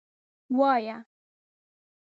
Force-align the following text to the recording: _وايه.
_وايه. 0.59 0.97